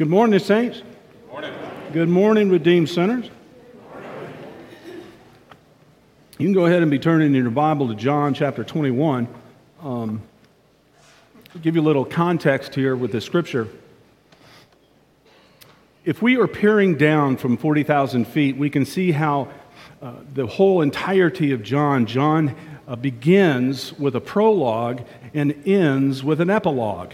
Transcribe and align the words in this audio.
Good 0.00 0.08
morning, 0.08 0.38
saints. 0.38 0.82
Morning. 1.30 1.52
Good 1.92 2.08
morning, 2.08 2.48
redeemed 2.48 2.88
sinners. 2.88 3.28
You 6.38 6.46
can 6.46 6.54
go 6.54 6.64
ahead 6.64 6.80
and 6.80 6.90
be 6.90 6.98
turning 6.98 7.34
in 7.34 7.42
your 7.42 7.50
Bible 7.50 7.86
to 7.88 7.94
John 7.94 8.32
chapter 8.32 8.64
21. 8.64 9.28
Um, 9.82 10.22
give 11.60 11.74
you 11.74 11.82
a 11.82 11.84
little 11.84 12.06
context 12.06 12.74
here 12.74 12.96
with 12.96 13.12
the 13.12 13.20
scripture. 13.20 13.68
If 16.06 16.22
we 16.22 16.38
are 16.38 16.48
peering 16.48 16.96
down 16.96 17.36
from 17.36 17.58
40,000 17.58 18.24
feet, 18.24 18.56
we 18.56 18.70
can 18.70 18.86
see 18.86 19.12
how 19.12 19.50
uh, 20.00 20.14
the 20.32 20.46
whole 20.46 20.80
entirety 20.80 21.52
of 21.52 21.62
John, 21.62 22.06
John 22.06 22.56
uh, 22.88 22.96
begins 22.96 23.92
with 23.98 24.16
a 24.16 24.20
prologue 24.22 25.02
and 25.34 25.54
ends 25.66 26.24
with 26.24 26.40
an 26.40 26.48
epilogue. 26.48 27.12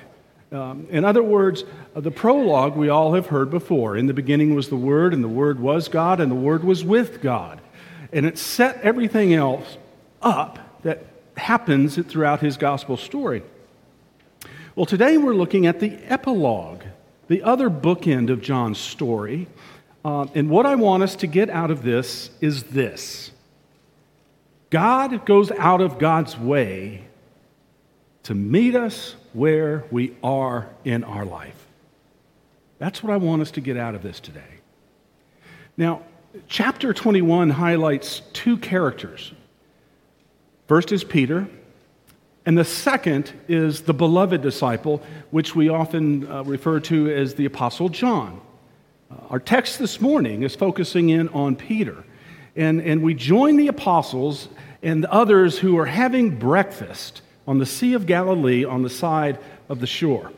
Um, 0.56 0.86
in 0.90 1.04
other 1.04 1.22
words, 1.22 1.64
uh, 1.94 2.00
the 2.00 2.10
prologue 2.10 2.76
we 2.76 2.88
all 2.88 3.12
have 3.12 3.26
heard 3.26 3.50
before. 3.50 3.96
In 3.96 4.06
the 4.06 4.14
beginning 4.14 4.54
was 4.54 4.70
the 4.70 4.76
Word, 4.76 5.12
and 5.12 5.22
the 5.22 5.28
Word 5.28 5.60
was 5.60 5.88
God, 5.88 6.18
and 6.18 6.30
the 6.30 6.36
Word 6.36 6.64
was 6.64 6.82
with 6.82 7.20
God. 7.20 7.60
And 8.10 8.24
it 8.24 8.38
set 8.38 8.80
everything 8.80 9.34
else 9.34 9.76
up 10.22 10.58
that 10.82 11.04
happens 11.36 11.96
throughout 12.06 12.40
his 12.40 12.56
gospel 12.56 12.96
story. 12.96 13.42
Well, 14.74 14.86
today 14.86 15.18
we're 15.18 15.34
looking 15.34 15.66
at 15.66 15.80
the 15.80 15.98
epilogue, 16.10 16.84
the 17.28 17.42
other 17.42 17.68
bookend 17.68 18.30
of 18.30 18.40
John's 18.40 18.78
story. 18.78 19.48
Uh, 20.04 20.26
and 20.34 20.48
what 20.48 20.64
I 20.64 20.76
want 20.76 21.02
us 21.02 21.16
to 21.16 21.26
get 21.26 21.50
out 21.50 21.70
of 21.70 21.82
this 21.82 22.30
is 22.40 22.62
this 22.64 23.30
God 24.70 25.26
goes 25.26 25.50
out 25.50 25.82
of 25.82 25.98
God's 25.98 26.38
way 26.38 27.05
to 28.26 28.34
meet 28.34 28.74
us 28.74 29.14
where 29.34 29.84
we 29.92 30.16
are 30.20 30.68
in 30.84 31.04
our 31.04 31.24
life. 31.24 31.64
That's 32.80 33.00
what 33.00 33.12
I 33.12 33.18
want 33.18 33.40
us 33.40 33.52
to 33.52 33.60
get 33.60 33.76
out 33.76 33.94
of 33.94 34.02
this 34.02 34.18
today. 34.18 34.40
Now, 35.76 36.02
chapter 36.48 36.92
21 36.92 37.50
highlights 37.50 38.22
two 38.32 38.56
characters. 38.56 39.32
First 40.66 40.90
is 40.90 41.04
Peter, 41.04 41.46
and 42.44 42.58
the 42.58 42.64
second 42.64 43.32
is 43.46 43.82
the 43.82 43.94
beloved 43.94 44.42
disciple, 44.42 45.00
which 45.30 45.54
we 45.54 45.68
often 45.68 46.28
uh, 46.28 46.42
refer 46.42 46.80
to 46.80 47.08
as 47.14 47.36
the 47.36 47.44
Apostle 47.44 47.90
John. 47.90 48.40
Uh, 49.08 49.14
our 49.30 49.38
text 49.38 49.78
this 49.78 50.00
morning 50.00 50.42
is 50.42 50.56
focusing 50.56 51.10
in 51.10 51.28
on 51.28 51.54
Peter. 51.54 52.02
And, 52.56 52.80
and 52.80 53.04
we 53.04 53.14
join 53.14 53.56
the 53.56 53.68
apostles 53.68 54.48
and 54.82 55.04
others 55.04 55.60
who 55.60 55.78
are 55.78 55.86
having 55.86 56.40
breakfast 56.40 57.22
on 57.46 57.58
the 57.58 57.66
Sea 57.66 57.94
of 57.94 58.06
Galilee 58.06 58.64
on 58.64 58.82
the 58.82 58.90
side 58.90 59.38
of 59.68 59.80
the 59.80 59.86
shore. 59.86 60.32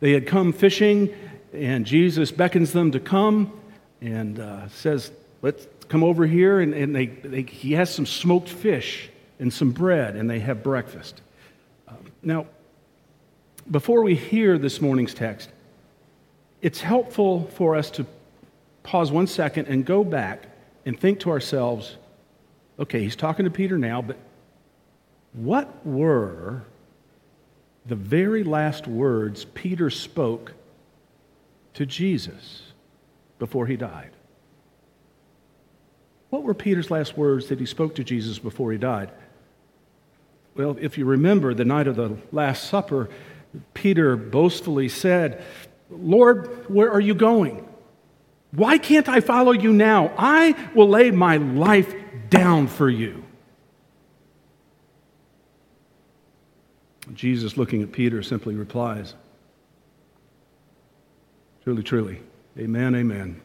They 0.00 0.12
had 0.12 0.26
come 0.26 0.52
fishing, 0.52 1.14
and 1.52 1.86
Jesus 1.86 2.32
beckons 2.32 2.72
them 2.72 2.92
to 2.92 3.00
come 3.00 3.52
and 4.00 4.38
uh, 4.38 4.68
says, 4.68 5.10
Let's 5.42 5.66
come 5.88 6.04
over 6.04 6.24
here. 6.26 6.60
And, 6.60 6.72
and 6.72 6.94
they, 6.94 7.06
they, 7.06 7.42
he 7.42 7.72
has 7.72 7.92
some 7.92 8.06
smoked 8.06 8.48
fish 8.48 9.10
and 9.38 9.52
some 9.52 9.72
bread, 9.72 10.16
and 10.16 10.30
they 10.30 10.38
have 10.38 10.62
breakfast. 10.62 11.20
Uh, 11.88 11.94
now, 12.22 12.46
before 13.70 14.02
we 14.02 14.14
hear 14.14 14.58
this 14.58 14.80
morning's 14.80 15.14
text, 15.14 15.50
it's 16.60 16.80
helpful 16.80 17.48
for 17.54 17.76
us 17.76 17.90
to 17.92 18.06
pause 18.82 19.10
one 19.10 19.26
second 19.26 19.66
and 19.66 19.84
go 19.84 20.04
back 20.04 20.44
and 20.86 20.98
think 20.98 21.20
to 21.20 21.30
ourselves 21.30 21.96
okay, 22.78 23.00
he's 23.00 23.14
talking 23.16 23.44
to 23.44 23.50
Peter 23.50 23.78
now, 23.78 24.02
but 24.02 24.16
what 25.32 25.86
were 25.86 26.64
the 27.86 27.96
very 27.96 28.44
last 28.44 28.86
words 28.86 29.44
Peter 29.54 29.90
spoke 29.90 30.52
to 31.74 31.86
Jesus 31.86 32.62
before 33.38 33.66
he 33.66 33.76
died? 33.76 34.10
What 36.30 36.42
were 36.44 36.54
Peter's 36.54 36.90
last 36.90 37.16
words 37.16 37.48
that 37.48 37.60
he 37.60 37.66
spoke 37.66 37.94
to 37.96 38.04
Jesus 38.04 38.38
before 38.38 38.72
he 38.72 38.78
died? 38.78 39.10
Well, 40.54 40.76
if 40.80 40.98
you 40.98 41.04
remember 41.04 41.54
the 41.54 41.64
night 41.64 41.86
of 41.86 41.96
the 41.96 42.16
Last 42.30 42.64
Supper, 42.64 43.08
Peter 43.74 44.16
boastfully 44.16 44.88
said, 44.88 45.42
Lord, 45.90 46.68
where 46.70 46.90
are 46.90 47.00
you 47.00 47.14
going? 47.14 47.66
Why 48.50 48.78
can't 48.78 49.08
I 49.08 49.20
follow 49.20 49.52
you 49.52 49.72
now? 49.72 50.12
I 50.16 50.54
will 50.74 50.88
lay 50.88 51.10
my 51.10 51.38
life 51.38 51.94
down 52.28 52.66
for 52.66 52.88
you. 52.88 53.24
Jesus, 57.14 57.56
looking 57.56 57.82
at 57.82 57.92
Peter, 57.92 58.22
simply 58.22 58.54
replies, 58.54 59.14
Truly, 61.62 61.82
truly, 61.82 62.20
amen, 62.58 62.94
amen. 62.94 63.40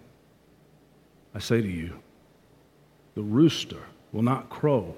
I 1.36 1.40
say 1.40 1.62
to 1.62 1.68
you, 1.68 2.00
the 3.14 3.22
rooster 3.22 3.84
will 4.12 4.24
not 4.24 4.50
crow 4.50 4.96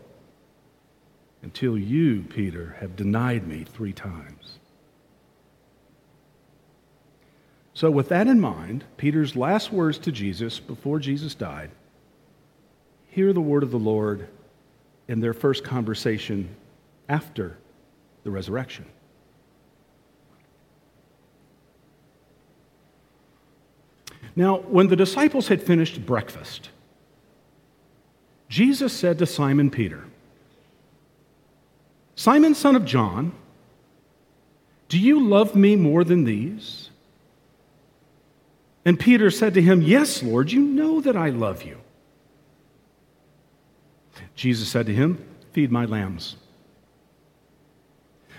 until 1.42 1.78
you, 1.78 2.24
Peter, 2.30 2.78
have 2.80 2.96
denied 2.96 3.48
me 3.48 3.64
three 3.64 3.94
times. 3.94 4.60
So, 7.74 7.90
with 7.90 8.10
that 8.10 8.28
in 8.28 8.40
mind, 8.40 8.84
Peter's 8.98 9.36
last 9.36 9.72
words 9.72 9.98
to 10.00 10.12
Jesus 10.12 10.60
before 10.60 11.00
Jesus 11.00 11.34
died 11.36 11.72
hear 13.10 13.34
the 13.34 13.42
word 13.42 13.64
of 13.64 13.72
the 13.72 13.80
Lord 13.80 14.30
in 15.08 15.20
their 15.20 15.34
first 15.34 15.64
conversation 15.64 16.56
after 17.08 17.58
the 18.24 18.32
resurrection. 18.32 18.86
Now, 24.36 24.58
when 24.58 24.88
the 24.88 24.96
disciples 24.96 25.48
had 25.48 25.62
finished 25.62 26.06
breakfast, 26.06 26.70
Jesus 28.48 28.94
said 28.94 29.20
to 29.20 29.26
Simon 29.26 29.70
Peter, 29.70 30.06
Simon, 32.16 32.54
son 32.54 32.76
of 32.76 32.86
John, 32.86 33.32
do 34.90 34.98
you 34.98 35.20
love 35.20 35.56
me 35.56 35.76
more 35.76 36.04
than 36.04 36.24
these? 36.24 36.90
And 38.84 39.00
Peter 39.00 39.30
said 39.30 39.54
to 39.54 39.62
him, 39.62 39.82
Yes, 39.84 40.24
Lord, 40.24 40.52
you 40.52 40.62
know 40.62 41.00
that 41.00 41.16
I 41.16 41.30
love 41.30 41.64
you. 41.64 41.78
Jesus 44.36 44.68
said 44.68 44.88
to 44.88 44.94
him, 44.94 45.24
Feed 45.54 45.72
my 45.72 45.86
lambs. 45.86 46.38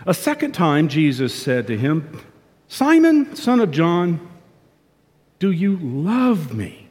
A 0.06 0.14
second 0.14 0.52
time, 0.52 0.88
Jesus 0.88 1.34
said 1.34 1.66
to 1.66 1.76
him, 1.76 2.20
Simon, 2.68 3.34
son 3.36 3.60
of 3.60 3.70
John, 3.70 4.26
do 5.38 5.50
you 5.50 5.76
love 5.76 6.54
me? 6.54 6.88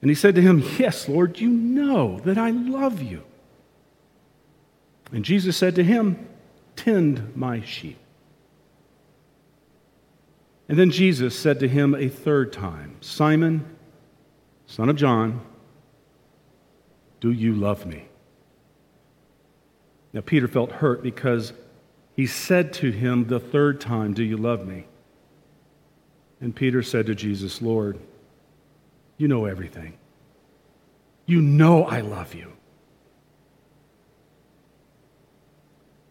And 0.00 0.10
he 0.10 0.14
said 0.14 0.34
to 0.34 0.42
him, 0.42 0.62
Yes, 0.78 1.08
Lord, 1.08 1.38
you 1.40 1.48
know 1.48 2.20
that 2.20 2.36
I 2.36 2.50
love 2.50 3.00
you. 3.00 3.22
And 5.12 5.24
Jesus 5.24 5.56
said 5.56 5.74
to 5.76 5.84
him, 5.84 6.28
Tend 6.74 7.36
my 7.36 7.62
sheep. 7.62 7.98
And 10.68 10.78
then 10.78 10.90
Jesus 10.90 11.38
said 11.38 11.60
to 11.60 11.68
him 11.68 11.94
a 11.94 12.08
third 12.08 12.52
time, 12.52 12.96
Simon, 13.00 13.76
son 14.66 14.88
of 14.88 14.96
John, 14.96 15.40
do 17.20 17.30
you 17.30 17.54
love 17.54 17.86
me? 17.86 18.08
Now, 20.12 20.20
Peter 20.20 20.48
felt 20.48 20.72
hurt 20.72 21.02
because 21.02 21.52
he 22.14 22.26
said 22.26 22.72
to 22.74 22.90
him 22.90 23.26
the 23.26 23.40
third 23.40 23.80
time, 23.80 24.12
Do 24.12 24.22
you 24.22 24.36
love 24.36 24.66
me? 24.66 24.86
And 26.40 26.54
Peter 26.54 26.82
said 26.82 27.06
to 27.06 27.14
Jesus, 27.14 27.62
Lord, 27.62 27.98
you 29.16 29.28
know 29.28 29.44
everything. 29.46 29.94
You 31.24 31.40
know 31.40 31.84
I 31.84 32.00
love 32.00 32.34
you. 32.34 32.52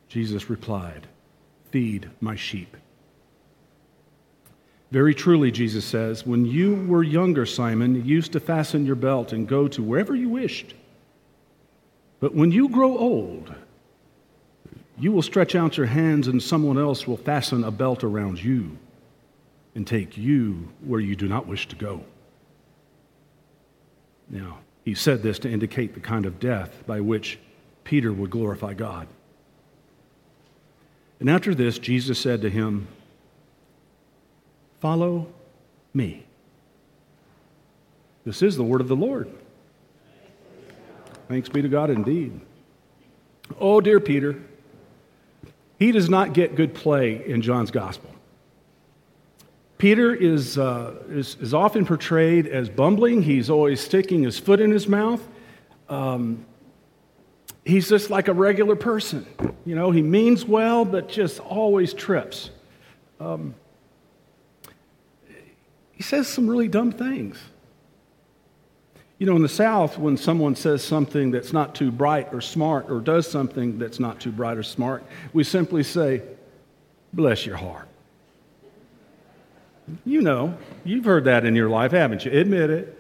Jesus 0.08 0.50
replied, 0.50 1.08
Feed 1.70 2.10
my 2.20 2.36
sheep. 2.36 2.76
Very 4.92 5.16
truly, 5.16 5.52
Jesus 5.52 5.86
says, 5.86 6.26
when 6.26 6.46
you 6.46 6.76
were 6.86 7.04
younger, 7.04 7.46
Simon, 7.46 7.96
you 7.96 8.02
used 8.02 8.34
to 8.34 8.42
fasten 8.42 8.86
your 8.86 8.96
belt 8.96 9.32
and 9.32 9.48
go 9.48 9.70
to 9.70 9.82
wherever 9.82 10.14
you 10.14 10.28
wished. 10.28 10.74
But 12.20 12.36
when 12.36 12.52
you 12.52 12.68
grow 12.68 12.98
old, 12.98 13.56
you 15.02 15.12
will 15.12 15.24
stretch 15.24 15.56
out 15.56 15.78
your 15.78 15.88
hands, 15.88 16.28
and 16.28 16.42
someone 16.42 16.78
else 16.78 17.08
will 17.08 17.18
fasten 17.18 17.64
a 17.64 17.72
belt 17.72 18.04
around 18.04 18.42
you 18.42 18.78
and 19.74 19.88
take 19.88 20.16
you 20.16 20.70
where 20.86 21.00
you 21.00 21.16
do 21.16 21.28
not 21.28 21.48
wish 21.48 21.68
to 21.70 21.76
go. 21.76 22.04
Now, 24.30 24.60
he 24.86 24.94
said 24.94 25.24
this 25.24 25.40
to 25.40 25.50
indicate 25.50 25.96
the 25.96 26.00
kind 26.00 26.28
of 26.28 26.40
death 26.40 26.84
by 26.86 27.02
which 27.02 27.40
Peter 27.84 28.14
would 28.14 28.30
glorify 28.30 28.76
God. 28.76 29.08
And 31.20 31.32
after 31.32 31.56
this, 31.56 31.80
Jesus 31.80 32.20
said 32.20 32.44
to 32.44 32.50
him, 32.50 32.88
Follow 34.82 35.28
me. 35.96 36.26
This 38.24 38.44
is 38.44 38.56
the 38.56 38.64
word 38.64 38.82
of 38.82 38.88
the 38.88 38.96
Lord. 38.96 39.32
Thanks 41.28 41.50
be 41.50 41.64
to 41.64 41.70
God 41.70 41.90
indeed. 41.90 42.40
Oh, 43.60 43.82
dear 43.82 44.00
Peter, 44.00 44.40
he 45.82 45.92
does 45.92 46.12
not 46.12 46.34
get 46.34 46.54
good 46.54 46.76
play 46.76 47.26
in 47.26 47.42
John's 47.42 47.72
gospel. 47.72 48.12
Peter 49.80 50.14
is, 50.14 50.56
uh, 50.56 50.94
is, 51.10 51.36
is, 51.42 51.56
often 51.56 51.88
portrayed 51.88 52.46
as 52.46 52.70
bumbling. 52.70 53.24
He's 53.24 53.50
always 53.50 53.82
sticking 53.82 54.22
his 54.22 54.38
foot 54.38 54.60
in 54.60 54.70
his 54.70 54.88
mouth. 54.88 55.28
Um, 55.90 56.46
he's 57.66 57.90
just 57.90 58.12
like 58.12 58.28
a 58.28 58.34
regular 58.34 58.76
person. 58.76 59.26
You 59.66 59.74
know, 59.74 59.90
he 59.90 60.04
means 60.04 60.46
well, 60.46 60.86
but 60.86 61.10
just 61.10 61.40
always 61.40 61.96
trips. 61.96 62.52
Um, 63.20 63.56
he 65.94 66.04
says 66.04 66.28
some 66.28 66.48
really 66.48 66.68
dumb 66.68 66.92
things. 66.92 67.40
You 69.22 69.28
know, 69.28 69.36
in 69.36 69.44
the 69.44 69.50
South, 69.50 70.00
when 70.00 70.18
someone 70.18 70.56
says 70.56 70.84
something 70.84 71.30
that's 71.30 71.54
not 71.54 71.76
too 71.76 71.92
bright 71.92 72.34
or 72.34 72.42
smart 72.42 72.90
or 72.90 73.00
does 73.00 73.30
something 73.30 73.78
that's 73.78 74.00
not 74.00 74.20
too 74.20 74.32
bright 74.32 74.58
or 74.58 74.64
smart, 74.64 75.04
we 75.32 75.44
simply 75.44 75.84
say, 75.84 76.24
Bless 77.14 77.46
your 77.46 77.56
heart. 77.56 77.88
You 80.08 80.24
know, 80.24 80.58
you've 80.84 81.06
heard 81.06 81.26
that 81.26 81.46
in 81.46 81.56
your 81.56 81.70
life, 81.70 81.92
haven't 81.92 82.26
you? 82.26 82.32
Admit 82.32 82.72
it. 82.72 83.00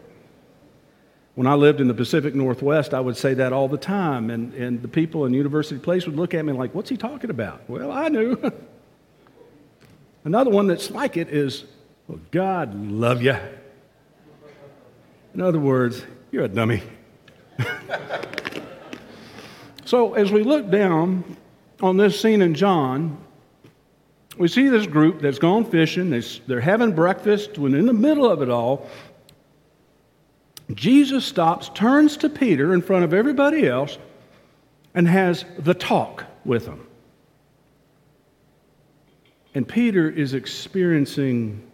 When 1.33 1.47
I 1.47 1.55
lived 1.55 1.81
in 1.81 1.87
the 1.87 1.95
Pacific 1.95 2.35
Northwest, 2.35 2.93
I 2.93 2.99
would 2.99 3.17
say 3.17 3.33
that 3.33 3.51
all 3.51 3.67
the 3.67 3.79
time, 3.79 4.29
and, 4.29 4.53
and 4.53 4.79
the 4.79 4.87
people 4.87 5.25
in 5.25 5.33
University 5.33 5.79
Place 5.79 6.05
would 6.05 6.17
look 6.17 6.35
at 6.35 6.45
me 6.45 6.53
like, 6.53 6.75
What's 6.75 6.91
he 6.91 6.97
talking 6.97 7.31
about? 7.31 7.67
Well, 7.67 7.91
I 7.91 8.09
knew. 8.09 8.37
Another 10.23 10.51
one 10.51 10.67
that's 10.67 10.91
like 10.91 11.17
it 11.17 11.29
is, 11.29 11.63
Well, 12.07 12.19
God 12.29 12.75
love 12.75 13.23
you. 13.23 13.37
In 15.33 15.41
other 15.41 15.59
words, 15.59 16.03
you're 16.31 16.43
a 16.43 16.47
dummy. 16.47 16.83
so, 19.85 20.13
as 20.13 20.31
we 20.31 20.43
look 20.43 20.69
down 20.69 21.37
on 21.81 21.97
this 21.97 22.19
scene 22.19 22.41
in 22.41 22.53
John, 22.53 23.17
we 24.37 24.47
see 24.47 24.67
this 24.67 24.87
group 24.87 25.21
that's 25.21 25.39
gone 25.39 25.65
fishing, 25.65 26.09
they're 26.47 26.61
having 26.61 26.93
breakfast, 26.93 27.57
when 27.57 27.73
in 27.73 27.85
the 27.85 27.93
middle 27.93 28.29
of 28.29 28.41
it 28.41 28.49
all, 28.49 28.89
Jesus 30.73 31.25
stops, 31.25 31.69
turns 31.69 32.17
to 32.17 32.29
Peter 32.29 32.73
in 32.73 32.81
front 32.81 33.03
of 33.03 33.13
everybody 33.13 33.67
else, 33.67 33.97
and 34.93 35.07
has 35.07 35.45
the 35.59 35.73
talk 35.73 36.25
with 36.45 36.65
him. 36.65 36.85
And 39.53 39.67
Peter 39.67 40.09
is 40.09 40.33
experiencing 40.33 41.69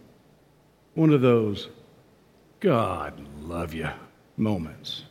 one 0.96 1.12
of 1.12 1.22
those 1.22 1.70
God 2.60 3.22
love 3.42 3.74
you 3.76 3.90
moments. 4.36 5.04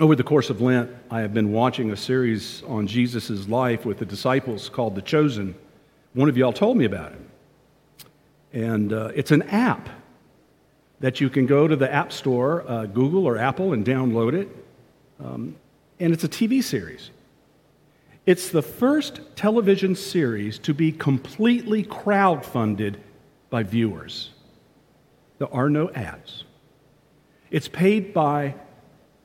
Over 0.00 0.16
the 0.16 0.24
course 0.24 0.50
of 0.50 0.60
Lent, 0.60 0.90
I 1.10 1.20
have 1.20 1.32
been 1.32 1.52
watching 1.52 1.92
a 1.92 1.96
series 1.96 2.62
on 2.64 2.88
Jesus' 2.88 3.48
life 3.48 3.86
with 3.86 3.98
the 3.98 4.04
disciples 4.04 4.68
called 4.68 4.96
The 4.96 5.02
Chosen. 5.02 5.54
One 6.12 6.28
of 6.28 6.36
y'all 6.36 6.52
told 6.52 6.76
me 6.76 6.84
about 6.84 7.12
it. 7.12 7.20
And 8.52 8.92
uh, 8.92 9.12
it's 9.14 9.30
an 9.30 9.42
app 9.42 9.88
that 10.98 11.20
you 11.20 11.30
can 11.30 11.46
go 11.46 11.68
to 11.68 11.76
the 11.76 11.92
App 11.92 12.10
Store, 12.10 12.68
uh, 12.68 12.86
Google 12.86 13.26
or 13.26 13.38
Apple, 13.38 13.72
and 13.72 13.86
download 13.86 14.34
it. 14.34 14.48
Um, 15.22 15.56
and 16.00 16.12
it's 16.12 16.24
a 16.24 16.28
TV 16.28 16.62
series. 16.64 17.10
It's 18.26 18.48
the 18.48 18.62
first 18.62 19.20
television 19.36 19.94
series 19.94 20.58
to 20.60 20.74
be 20.74 20.90
completely 20.90 21.84
crowd-funded 21.84 23.00
by 23.50 23.62
viewers. 23.62 24.30
There 25.38 25.52
are 25.52 25.68
no 25.68 25.90
ads. 25.90 26.44
It's 27.50 27.68
paid 27.68 28.12
by 28.12 28.54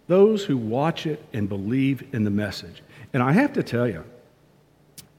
those 0.07 0.43
who 0.43 0.57
watch 0.57 1.05
it 1.05 1.23
and 1.33 1.47
believe 1.47 2.03
in 2.13 2.23
the 2.23 2.29
message. 2.29 2.83
And 3.13 3.23
I 3.23 3.31
have 3.31 3.53
to 3.53 3.63
tell 3.63 3.87
you, 3.87 4.03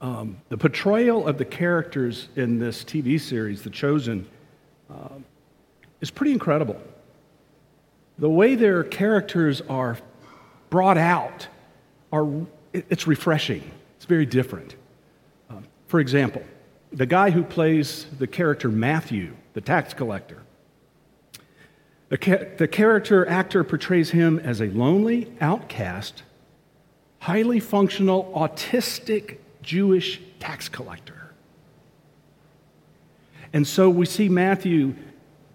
um, 0.01 0.37
the 0.49 0.57
portrayal 0.57 1.27
of 1.27 1.37
the 1.37 1.45
characters 1.45 2.27
in 2.35 2.59
this 2.59 2.83
TV 2.83 3.19
series, 3.19 3.63
The 3.63 3.69
Chosen, 3.69 4.27
uh, 4.89 5.15
is 6.01 6.11
pretty 6.11 6.33
incredible. 6.33 6.79
The 8.19 8.29
way 8.29 8.55
their 8.55 8.83
characters 8.83 9.61
are 9.61 9.97
brought 10.69 10.97
out 10.97 11.47
are 12.11 12.27
it's 12.73 13.07
refreshing. 13.07 13.71
It's 13.97 14.05
very 14.05 14.25
different. 14.25 14.75
Um, 15.49 15.63
for 15.87 15.99
example, 15.99 16.43
the 16.93 17.05
guy 17.05 17.31
who 17.31 17.43
plays 17.43 18.05
the 18.19 18.27
character 18.27 18.69
Matthew, 18.69 19.35
the 19.53 19.61
tax 19.61 19.93
collector, 19.93 20.43
the, 22.09 22.17
ca- 22.19 22.45
the 22.57 22.67
character 22.67 23.27
actor 23.27 23.63
portrays 23.63 24.11
him 24.11 24.37
as 24.37 24.61
a 24.61 24.67
lonely, 24.67 25.33
outcast, 25.41 26.21
highly 27.17 27.59
functional, 27.59 28.31
autistic 28.35 29.39
Jewish 29.63 30.21
tax 30.39 30.69
collector. 30.69 31.33
And 33.51 33.67
so 33.67 33.89
we 33.89 34.05
see 34.05 34.29
Matthew 34.29 34.93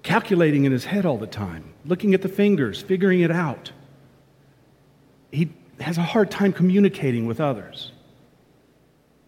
calculating 0.03 0.65
in 0.65 0.73
his 0.73 0.87
head 0.87 1.07
all 1.07 1.19
the 1.19 1.29
time, 1.29 1.75
looking 1.85 2.13
at 2.15 2.23
the 2.23 2.29
fingers, 2.29 2.83
figuring 2.83 3.21
it 3.21 3.31
out. 3.31 3.71
He 5.31 5.53
has 5.79 5.99
a 5.99 6.03
hard 6.03 6.31
time 6.31 6.53
communicating 6.53 7.27
with 7.27 7.41
others. 7.41 7.93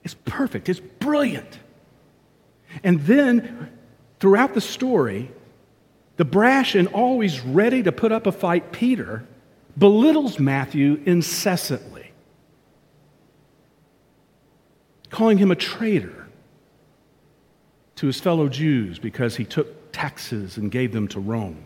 It's 0.03 0.15
perfect, 0.25 0.69
it's 0.69 0.81
brilliant. 0.81 1.60
And 2.83 3.01
then 3.01 3.71
throughout 4.21 4.55
the 4.55 4.61
story, 4.61 5.31
the 6.17 6.25
brash 6.25 6.75
and 6.75 6.89
always 6.89 7.41
ready 7.41 7.83
to 7.83 7.93
put 7.93 8.13
up 8.13 8.27
a 8.27 8.33
fight 8.33 8.73
Peter 8.73 9.27
belittles 9.79 10.39
Matthew 10.39 11.01
incessantly, 11.07 12.13
calling 15.09 15.39
him 15.39 15.51
a 15.51 15.57
traitor 15.57 16.29
to 17.97 18.07
his 18.07 18.21
fellow 18.21 18.49
Jews 18.49 18.99
because 18.99 19.37
he 19.37 19.45
took 19.45 19.93
taxes 19.93 20.57
and 20.57 20.71
gave 20.71 20.93
them 20.93 21.09
to 21.09 21.21
Rome. 21.21 21.63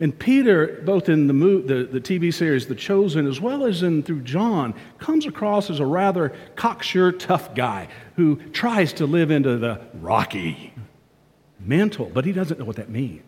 And 0.00 0.18
Peter, 0.18 0.80
both 0.82 1.10
in 1.10 1.26
the, 1.26 1.34
the, 1.34 1.84
the, 1.84 2.00
TV 2.00 2.32
series 2.32 2.66
The 2.66 2.74
Chosen 2.74 3.26
as 3.26 3.38
well 3.38 3.66
as 3.66 3.82
in 3.82 4.02
through 4.02 4.22
John, 4.22 4.74
comes 4.98 5.26
across 5.26 5.68
as 5.68 5.78
a 5.78 5.84
rather 5.84 6.32
cocksure, 6.56 7.12
tough 7.12 7.54
guy 7.54 7.88
who 8.16 8.36
tries 8.50 8.94
to 8.94 9.06
live 9.06 9.30
into 9.30 9.58
the 9.58 9.82
rocky 9.94 10.72
mantle, 11.58 12.10
but 12.12 12.24
he 12.24 12.32
doesn't 12.32 12.58
know 12.58 12.64
what 12.64 12.76
that 12.76 12.88
means. 12.88 13.22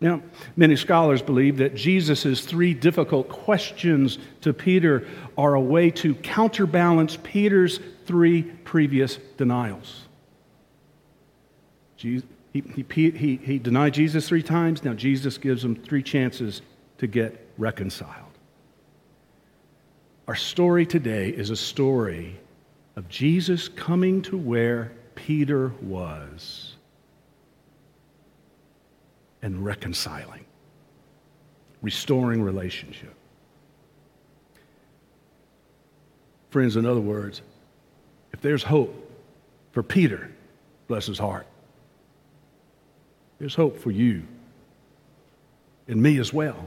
Now, 0.00 0.20
many 0.54 0.76
scholars 0.76 1.22
believe 1.22 1.56
that 1.58 1.74
Jesus' 1.74 2.44
three 2.44 2.74
difficult 2.74 3.30
questions 3.30 4.18
to 4.42 4.52
Peter 4.52 5.08
are 5.38 5.54
a 5.54 5.60
way 5.60 5.90
to 5.92 6.14
counterbalance 6.16 7.16
Peter's 7.22 7.80
three 8.04 8.42
previous 8.42 9.16
denials. 9.38 10.02
He, 12.54 12.62
he, 12.88 13.10
he, 13.10 13.36
he 13.36 13.58
denied 13.58 13.94
Jesus 13.94 14.28
three 14.28 14.42
times. 14.42 14.84
Now, 14.84 14.94
Jesus 14.94 15.38
gives 15.38 15.64
him 15.64 15.74
three 15.74 16.04
chances 16.04 16.62
to 16.98 17.08
get 17.08 17.48
reconciled. 17.58 18.30
Our 20.28 20.36
story 20.36 20.86
today 20.86 21.30
is 21.30 21.50
a 21.50 21.56
story 21.56 22.38
of 22.94 23.08
Jesus 23.08 23.68
coming 23.68 24.22
to 24.22 24.38
where 24.38 24.92
Peter 25.16 25.70
was 25.82 26.76
and 29.42 29.64
reconciling, 29.64 30.44
restoring 31.82 32.40
relationship. 32.40 33.14
Friends, 36.50 36.76
in 36.76 36.86
other 36.86 37.00
words, 37.00 37.42
if 38.32 38.40
there's 38.40 38.62
hope 38.62 38.94
for 39.72 39.82
Peter, 39.82 40.30
bless 40.86 41.06
his 41.06 41.18
heart, 41.18 41.48
there's 43.44 43.54
hope 43.54 43.78
for 43.78 43.90
you 43.90 44.22
and 45.86 46.00
me 46.02 46.18
as 46.18 46.32
well. 46.32 46.66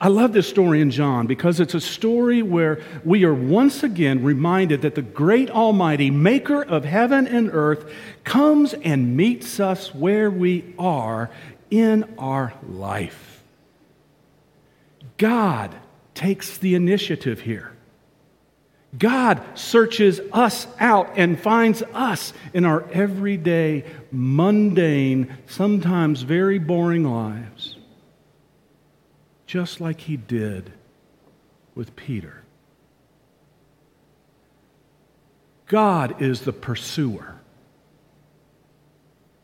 I 0.00 0.08
love 0.08 0.32
this 0.32 0.48
story 0.48 0.80
in 0.80 0.90
John 0.90 1.28
because 1.28 1.60
it's 1.60 1.74
a 1.74 1.80
story 1.80 2.42
where 2.42 2.82
we 3.04 3.22
are 3.22 3.32
once 3.32 3.84
again 3.84 4.24
reminded 4.24 4.82
that 4.82 4.96
the 4.96 5.02
great 5.02 5.50
Almighty, 5.50 6.10
maker 6.10 6.64
of 6.64 6.84
heaven 6.84 7.28
and 7.28 7.48
earth, 7.52 7.92
comes 8.24 8.74
and 8.74 9.16
meets 9.16 9.60
us 9.60 9.94
where 9.94 10.32
we 10.32 10.74
are 10.80 11.30
in 11.70 12.12
our 12.18 12.54
life. 12.68 13.44
God 15.16 15.76
takes 16.16 16.58
the 16.58 16.74
initiative 16.74 17.42
here. 17.42 17.70
God 18.96 19.42
searches 19.54 20.20
us 20.32 20.66
out 20.80 21.12
and 21.16 21.38
finds 21.38 21.82
us 21.92 22.32
in 22.54 22.64
our 22.64 22.88
everyday, 22.90 23.84
mundane, 24.10 25.36
sometimes 25.46 26.22
very 26.22 26.58
boring 26.58 27.04
lives 27.04 27.78
just 29.48 29.80
like 29.80 30.02
he 30.02 30.16
did 30.16 30.70
with 31.74 31.96
Peter. 31.96 32.44
God 35.66 36.20
is 36.22 36.42
the 36.42 36.52
pursuer, 36.52 37.40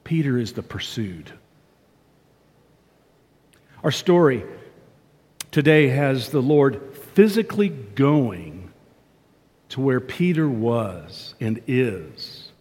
Peter 0.04 0.38
is 0.38 0.52
the 0.52 0.62
pursued. 0.62 1.32
Our 3.82 3.90
story 3.90 4.44
today 5.50 5.88
has 5.88 6.28
the 6.28 6.42
Lord 6.42 6.94
physically 7.14 7.70
going 7.70 8.63
to 9.75 9.81
where 9.81 9.99
Peter 9.99 10.49
was 10.49 11.35
and 11.40 11.61
is, 11.66 12.52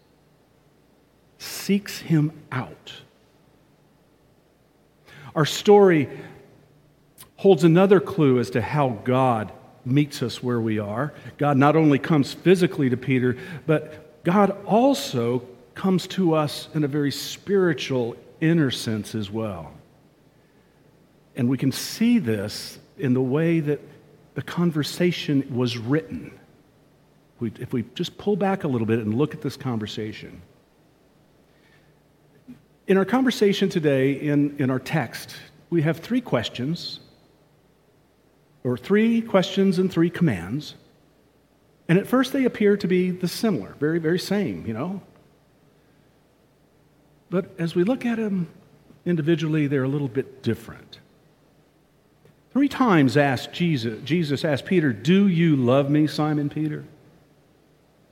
seeks 1.38 2.00
him 2.00 2.32
out. 2.50 2.92
Our 5.36 5.46
story 5.46 6.08
holds 7.36 7.62
another 7.62 8.00
clue 8.00 8.40
as 8.40 8.50
to 8.50 8.60
how 8.60 8.98
God 9.04 9.52
meets 9.84 10.24
us 10.24 10.42
where 10.42 10.60
we 10.60 10.80
are. 10.80 11.14
God 11.38 11.56
not 11.56 11.76
only 11.76 12.00
comes 12.00 12.32
physically 12.32 12.90
to 12.90 12.96
Peter, 12.96 13.38
but 13.64 14.24
God 14.24 14.50
also 14.64 15.46
comes 15.76 16.08
to 16.08 16.34
us 16.34 16.68
in 16.74 16.82
a 16.82 16.88
very 16.88 17.12
spiritual, 17.12 18.16
inner 18.40 18.72
sense 18.72 19.14
as 19.14 19.30
well. 19.30 19.72
And 21.36 21.48
we 21.48 21.58
can 21.58 21.70
see 21.70 22.18
this 22.18 22.80
in 22.98 23.14
the 23.14 23.22
way 23.22 23.60
that 23.60 23.80
the 24.34 24.42
conversation 24.42 25.54
was 25.54 25.78
written. 25.78 26.40
If 27.40 27.72
we 27.72 27.84
just 27.94 28.16
pull 28.16 28.36
back 28.36 28.64
a 28.64 28.68
little 28.68 28.86
bit 28.86 29.00
and 29.00 29.14
look 29.14 29.34
at 29.34 29.42
this 29.42 29.56
conversation. 29.56 30.40
In 32.86 32.96
our 32.96 33.04
conversation 33.04 33.68
today, 33.68 34.12
in, 34.12 34.56
in 34.58 34.70
our 34.70 34.78
text, 34.78 35.36
we 35.70 35.82
have 35.82 35.98
three 35.98 36.20
questions, 36.20 37.00
or 38.62 38.76
three 38.76 39.20
questions 39.20 39.78
and 39.78 39.90
three 39.90 40.10
commands. 40.10 40.74
And 41.88 41.98
at 41.98 42.06
first, 42.06 42.32
they 42.32 42.44
appear 42.44 42.76
to 42.76 42.86
be 42.86 43.10
the 43.10 43.28
similar, 43.28 43.74
very, 43.80 43.98
very 43.98 44.18
same, 44.18 44.66
you 44.66 44.72
know. 44.72 45.02
But 47.30 47.50
as 47.58 47.74
we 47.74 47.84
look 47.84 48.06
at 48.06 48.16
them 48.16 48.48
individually, 49.04 49.66
they're 49.66 49.84
a 49.84 49.88
little 49.88 50.08
bit 50.08 50.42
different. 50.42 51.00
Three 52.52 52.68
times 52.68 53.16
asked 53.16 53.52
Jesus, 53.52 54.00
Jesus 54.04 54.44
asked 54.44 54.64
Peter, 54.64 54.92
Do 54.92 55.26
you 55.26 55.56
love 55.56 55.90
me, 55.90 56.06
Simon 56.06 56.48
Peter? 56.48 56.84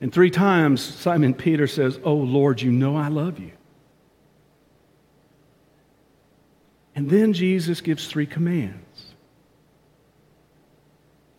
And 0.03 0.11
three 0.11 0.31
times 0.31 0.81
Simon 0.81 1.33
Peter 1.33 1.65
says, 1.65 1.97
Oh 2.03 2.15
Lord, 2.15 2.61
you 2.61 2.73
know 2.73 2.97
I 2.97 3.07
love 3.07 3.39
you. 3.39 3.53
And 6.93 7.09
then 7.09 7.31
Jesus 7.31 7.79
gives 7.79 8.05
three 8.05 8.25
commands 8.25 9.13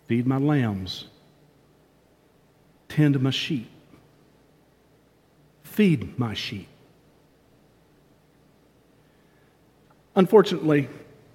feed 0.07 0.27
my 0.27 0.39
lambs, 0.39 1.05
tend 2.89 3.21
my 3.21 3.29
sheep, 3.29 3.69
feed 5.63 6.19
my 6.19 6.33
sheep. 6.33 6.69
Unfortunately, 10.17 10.89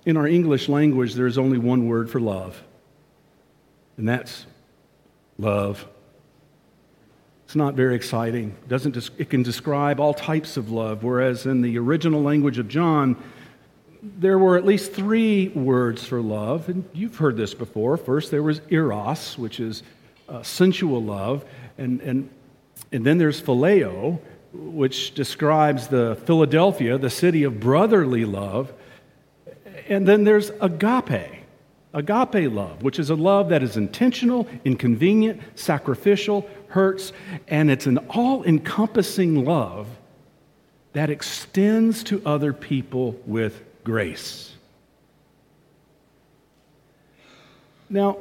in 0.04 0.18
our 0.18 0.26
English 0.26 0.68
language, 0.68 1.14
there 1.14 1.28
is 1.28 1.38
only 1.38 1.60
one 1.60 1.88
word 1.88 2.10
for 2.10 2.20
love, 2.20 2.60
and 3.98 4.10
that's 4.10 4.48
love. 5.38 5.88
It's 7.50 7.56
not 7.56 7.74
very 7.74 7.96
exciting. 7.96 8.50
It, 8.50 8.70
doesn't, 8.70 9.10
it 9.18 9.32
can 9.32 9.42
describe 9.42 10.00
all 10.00 10.14
types 10.14 10.56
of 10.56 10.70
love, 10.70 11.04
whereas 11.04 11.48
in 11.48 11.64
the 11.64 11.80
original 11.80 12.22
language 12.22 12.60
of 12.60 12.68
John, 12.68 13.18
there 14.04 14.38
were 14.38 14.56
at 14.56 14.68
least 14.68 14.94
three 14.94 15.48
words 15.48 16.06
for 16.06 16.22
love, 16.22 16.70
and 16.70 16.88
you've 16.94 17.16
heard 17.16 17.38
this 17.38 17.56
before. 17.56 17.98
First, 17.98 18.30
there 18.30 18.44
was 18.44 18.62
eros, 18.70 19.36
which 19.36 19.60
is 19.60 19.82
uh, 20.28 20.44
sensual 20.44 21.04
love, 21.04 21.44
and, 21.80 22.00
and, 22.02 22.30
and 22.92 23.04
then 23.04 23.18
there's 23.18 23.42
phileo, 23.42 24.20
which 24.54 25.16
describes 25.16 25.88
the 25.88 26.22
Philadelphia, 26.28 27.00
the 27.00 27.10
city 27.10 27.46
of 27.46 27.60
brotherly 27.60 28.26
love. 28.26 28.72
And 29.88 30.08
then 30.08 30.24
there's 30.24 30.52
agape, 30.62 31.39
agape 31.94 32.52
love, 32.52 32.84
which 32.84 33.00
is 33.00 33.10
a 33.10 33.16
love 33.16 33.50
that 33.50 33.64
is 33.64 33.78
intentional, 33.78 34.48
inconvenient, 34.64 35.42
sacrificial, 35.56 36.48
hurts, 36.68 37.12
and 37.48 37.72
it's 37.72 37.88
an 37.88 37.98
all 38.10 38.44
encompassing 38.44 39.44
love 39.46 39.88
that 40.94 41.10
extends 41.10 42.04
to 42.04 42.22
other 42.26 42.54
people 42.54 43.16
with 43.26 43.62
grace. 43.84 44.56
Now, 47.90 48.18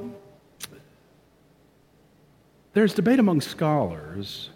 there's 2.72 2.94
debate 2.94 3.18
among 3.18 3.40
scholars 3.42 4.50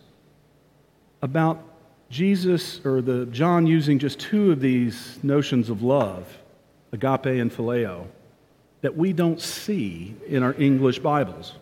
about 1.20 1.62
Jesus 2.08 2.80
or 2.84 3.02
the 3.02 3.26
John 3.26 3.66
using 3.66 3.98
just 3.98 4.18
two 4.20 4.52
of 4.52 4.60
these 4.60 5.18
notions 5.22 5.70
of 5.70 5.82
love, 5.82 6.38
agape 6.92 7.26
and 7.26 7.50
phileo, 7.50 8.06
that 8.82 8.96
we 8.96 9.12
don't 9.12 9.40
see 9.40 10.14
in 10.26 10.42
our 10.42 10.54
English 10.58 10.98
Bibles. 10.98 11.54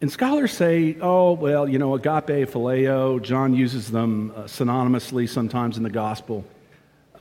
And 0.00 0.10
scholars 0.10 0.50
say, 0.50 0.96
oh, 1.00 1.32
well, 1.32 1.68
you 1.68 1.78
know, 1.78 1.94
agape, 1.94 2.50
phileo, 2.50 3.22
John 3.22 3.54
uses 3.54 3.90
them 3.90 4.32
uh, 4.34 4.42
synonymously 4.42 5.28
sometimes 5.28 5.76
in 5.76 5.84
the 5.84 5.90
gospel. 5.90 6.44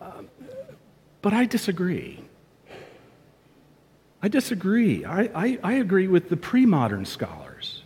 Uh, 0.02 0.24
but 1.22 1.32
I 1.32 1.46
disagree. 1.46 2.20
I 4.24 4.30
disagree. 4.30 5.06
I, 5.06 5.30
I, 5.36 5.60
I 5.64 5.74
agree 5.74 6.08
with 6.08 6.30
the 6.30 6.38
pre 6.38 6.66
modern 6.66 7.06
scholars. 7.06 7.84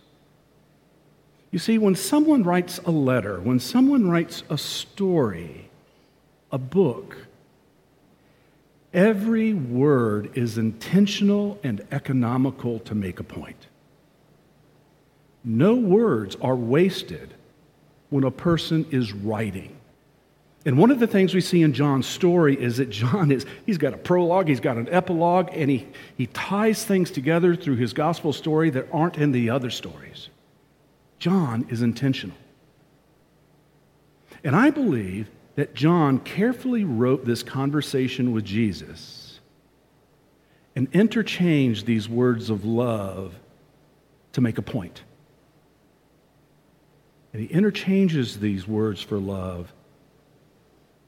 You 1.50 1.58
see, 1.58 1.78
when 1.78 1.94
someone 1.94 2.42
writes 2.42 2.80
a 2.84 2.90
letter, 2.90 3.40
when 3.40 3.60
someone 3.60 4.08
writes 4.08 4.44
a 4.48 4.56
story, 4.56 5.68
a 6.50 6.58
book, 6.58 7.25
every 8.96 9.52
word 9.52 10.30
is 10.36 10.56
intentional 10.56 11.60
and 11.62 11.86
economical 11.92 12.80
to 12.80 12.94
make 12.94 13.20
a 13.20 13.22
point. 13.22 13.66
No 15.44 15.76
words 15.76 16.34
are 16.40 16.56
wasted 16.56 17.34
when 18.08 18.24
a 18.24 18.30
person 18.30 18.86
is 18.90 19.12
writing. 19.12 19.76
And 20.64 20.78
one 20.78 20.90
of 20.90 20.98
the 20.98 21.06
things 21.06 21.32
we 21.32 21.40
see 21.40 21.62
in 21.62 21.72
John's 21.72 22.06
story 22.06 22.60
is 22.60 22.78
that 22.78 22.90
John 22.90 23.30
is, 23.30 23.46
he's 23.66 23.78
got 23.78 23.94
a 23.94 23.98
prologue, 23.98 24.48
he's 24.48 24.58
got 24.58 24.76
an 24.76 24.88
epilogue, 24.90 25.50
and 25.52 25.70
he, 25.70 25.86
he 26.16 26.26
ties 26.28 26.84
things 26.84 27.12
together 27.12 27.54
through 27.54 27.76
his 27.76 27.92
gospel 27.92 28.32
story 28.32 28.70
that 28.70 28.88
aren't 28.92 29.18
in 29.18 29.30
the 29.30 29.50
other 29.50 29.70
stories. 29.70 30.30
John 31.20 31.66
is 31.70 31.82
intentional. 31.82 32.36
And 34.42 34.56
I 34.56 34.70
believe 34.70 35.28
that 35.56 35.74
John 35.74 36.18
carefully 36.20 36.84
wrote 36.84 37.24
this 37.24 37.42
conversation 37.42 38.32
with 38.32 38.44
Jesus 38.44 39.40
and 40.76 40.88
interchanged 40.92 41.86
these 41.86 42.08
words 42.08 42.50
of 42.50 42.64
love 42.64 43.34
to 44.32 44.40
make 44.40 44.58
a 44.58 44.62
point. 44.62 45.02
And 47.32 47.42
he 47.42 47.48
interchanges 47.48 48.38
these 48.38 48.68
words 48.68 49.02
for 49.02 49.18
love 49.18 49.72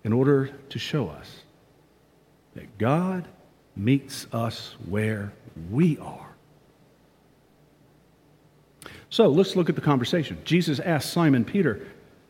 in 0.03 0.13
order 0.13 0.49
to 0.71 0.79
show 0.79 1.09
us 1.09 1.43
that 2.55 2.79
God 2.79 3.29
meets 3.77 4.27
us 4.33 4.75
where 4.89 5.33
we 5.71 5.99
are. 5.99 6.29
So 9.11 9.29
let's 9.29 9.57
look 9.57 9.69
at 9.69 9.75
the 9.75 9.81
conversation. 9.81 10.39
Jesus 10.45 10.81
asked 10.81 11.13
Simon 11.13 11.45
Peter, 11.45 11.87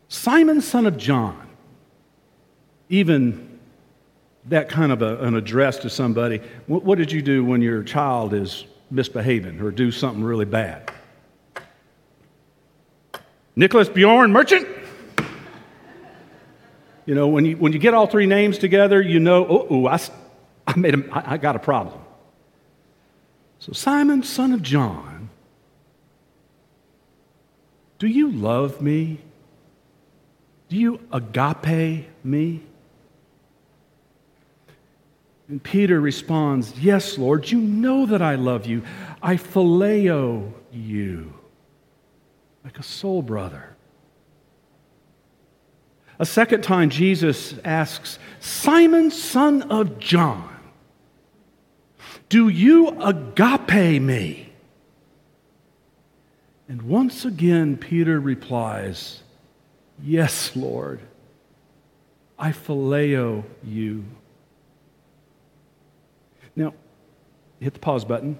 Simon, 0.07 0.61
son 0.61 0.85
of 0.85 0.97
John, 0.97 1.48
even 2.89 3.59
that 4.45 4.67
kind 4.67 4.91
of 4.91 5.01
a, 5.01 5.17
an 5.19 5.35
address 5.35 5.77
to 5.79 5.89
somebody, 5.89 6.41
what, 6.65 6.83
what 6.83 6.97
did 6.97 7.11
you 7.11 7.21
do 7.21 7.45
when 7.45 7.61
your 7.61 7.83
child 7.83 8.33
is 8.33 8.65
misbehaving 8.91 9.61
or 9.61 9.71
do 9.71 9.91
something 9.91 10.23
really 10.23 10.45
bad? 10.45 10.91
Nicholas 13.55 13.89
Bjorn 13.89 14.31
Merchant? 14.31 14.67
You 17.05 17.15
know, 17.15 17.27
when 17.27 17.45
you, 17.45 17.57
when 17.57 17.73
you 17.73 17.79
get 17.79 17.93
all 17.93 18.07
three 18.07 18.27
names 18.27 18.57
together, 18.57 19.01
you 19.01 19.19
know, 19.19 19.67
oh, 19.69 19.87
I, 19.87 19.99
I, 20.67 20.77
made 20.77 20.95
a, 20.95 21.03
I, 21.11 21.33
I 21.33 21.37
got 21.37 21.55
a 21.55 21.59
problem. 21.59 21.99
So, 23.59 23.73
Simon, 23.73 24.23
son 24.23 24.53
of 24.53 24.61
John, 24.61 25.29
do 27.97 28.07
you 28.07 28.31
love 28.31 28.81
me? 28.81 29.19
Do 30.69 30.77
you 30.77 30.99
agape 31.11 32.07
me? 32.23 32.63
And 35.49 35.61
Peter 35.61 35.99
responds, 35.99 36.79
Yes, 36.79 37.17
Lord, 37.17 37.49
you 37.49 37.59
know 37.59 38.05
that 38.05 38.21
I 38.21 38.35
love 38.35 38.67
you. 38.67 38.83
I 39.21 39.35
phileo 39.35 40.53
you 40.71 41.33
like 42.63 42.77
a 42.77 42.83
soul 42.83 43.23
brother. 43.23 43.75
A 46.19 46.25
second 46.25 46.61
time, 46.61 46.89
Jesus 46.89 47.55
asks, 47.65 48.19
Simon, 48.39 49.09
son 49.09 49.63
of 49.63 49.97
John, 49.99 50.55
do 52.27 52.47
you 52.49 52.89
agape 53.01 54.01
me? 54.01 54.53
And 56.67 56.83
once 56.83 57.25
again, 57.25 57.75
Peter 57.75 58.19
replies, 58.19 59.23
Yes, 60.03 60.55
Lord, 60.55 60.99
I 62.37 62.51
phileo 62.51 63.45
you. 63.63 64.05
Now, 66.59 66.73
hit 67.61 67.73
the 67.73 67.79
pause 67.79 68.03
button. 68.03 68.37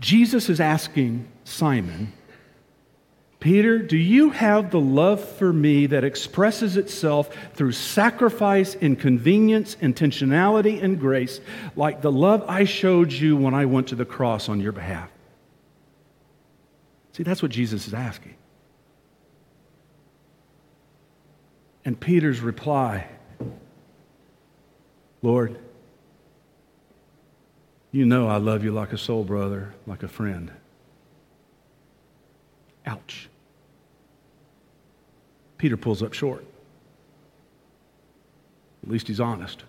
Jesus 0.00 0.48
is 0.48 0.60
asking 0.60 1.28
Simon, 1.44 2.12
Peter, 3.38 3.78
do 3.78 3.96
you 3.96 4.30
have 4.30 4.72
the 4.72 4.80
love 4.80 5.24
for 5.24 5.52
me 5.52 5.86
that 5.86 6.02
expresses 6.02 6.76
itself 6.76 7.32
through 7.54 7.70
sacrifice, 7.70 8.74
inconvenience, 8.74 9.76
intentionality, 9.76 10.82
and 10.82 10.98
grace, 10.98 11.40
like 11.76 12.02
the 12.02 12.10
love 12.10 12.44
I 12.48 12.64
showed 12.64 13.12
you 13.12 13.36
when 13.36 13.54
I 13.54 13.66
went 13.66 13.86
to 13.88 13.94
the 13.94 14.04
cross 14.04 14.48
on 14.48 14.60
your 14.60 14.72
behalf? 14.72 15.08
See, 17.12 17.22
that's 17.22 17.42
what 17.42 17.52
Jesus 17.52 17.86
is 17.86 17.94
asking. 17.94 18.34
And 21.84 21.98
Peter's 21.98 22.40
reply 22.40 23.06
Lord, 25.22 25.58
you 27.92 28.06
know 28.06 28.28
I 28.28 28.36
love 28.36 28.64
you 28.64 28.72
like 28.72 28.92
a 28.92 28.98
soul 28.98 29.24
brother, 29.24 29.74
like 29.86 30.02
a 30.02 30.08
friend. 30.08 30.50
Ouch. 32.86 33.28
Peter 35.58 35.76
pulls 35.76 36.02
up 36.02 36.12
short. 36.12 36.44
At 38.82 38.88
least 38.88 39.08
he's 39.08 39.20
honest. 39.20 39.64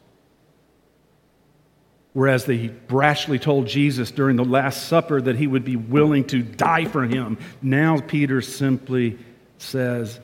Whereas 2.13 2.45
they 2.45 2.69
brashly 2.69 3.41
told 3.41 3.67
Jesus 3.67 4.11
during 4.11 4.35
the 4.35 4.45
Last 4.45 4.87
Supper 4.87 5.21
that 5.21 5.37
he 5.37 5.47
would 5.47 5.63
be 5.63 5.77
willing 5.77 6.25
to 6.25 6.41
die 6.41 6.85
for 6.85 7.05
him, 7.05 7.37
now 7.61 7.99
Peter 7.99 8.41
simply 8.41 9.17
says, 9.57 10.19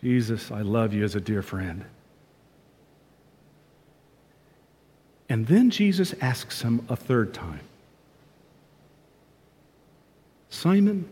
Jesus, 0.00 0.50
I 0.50 0.62
love 0.62 0.94
you 0.94 1.04
as 1.04 1.14
a 1.16 1.20
dear 1.20 1.42
friend. 1.42 1.84
And 5.30 5.46
then 5.46 5.70
Jesus 5.70 6.12
asks 6.20 6.62
him 6.62 6.84
a 6.88 6.96
third 6.96 7.32
time 7.32 7.60
Simon, 10.50 11.08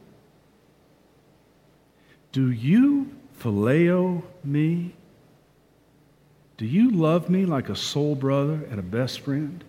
do 2.33 2.51
you 2.51 3.15
phileo 3.41 4.25
me? 4.43 4.95
Do 6.57 6.67
you 6.67 6.91
love 6.91 7.31
me 7.31 7.47
like 7.47 7.69
a 7.69 7.77
soul 7.77 8.17
brother 8.17 8.67
and 8.69 8.81
a 8.81 8.83
best 8.83 9.21
friend? 9.21 9.63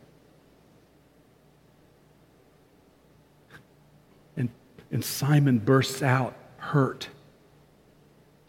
And, 4.36 4.50
and 4.92 5.06
Simon 5.06 5.60
bursts 5.60 6.02
out, 6.02 6.34
hurt. 6.58 7.10